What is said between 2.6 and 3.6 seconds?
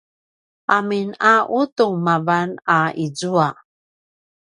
a izua